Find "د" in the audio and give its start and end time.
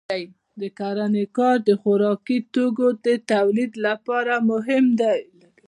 0.61-0.61, 1.67-1.69, 3.05-3.07